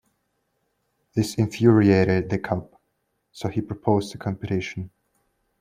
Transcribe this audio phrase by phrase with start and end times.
[1.13, 2.75] This infuriated the cub,
[3.31, 4.89] so he proposed a competition.